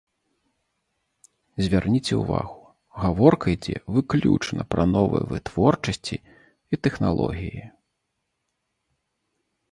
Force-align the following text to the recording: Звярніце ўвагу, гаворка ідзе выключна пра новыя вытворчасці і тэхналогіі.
Звярніце 1.63 2.13
ўвагу, 2.21 2.55
гаворка 3.03 3.45
ідзе 3.55 3.75
выключна 3.97 4.61
пра 4.71 4.83
новыя 4.95 5.23
вытворчасці 5.33 6.17
і 6.17 6.75
тэхналогіі. 6.87 7.61